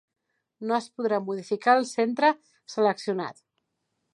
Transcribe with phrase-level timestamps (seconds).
[0.69, 2.33] No es podrà modificar el centre
[2.77, 3.41] seleccionat.